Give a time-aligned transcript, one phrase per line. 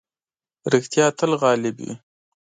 [0.71, 1.93] رښتيا تل غالب وي.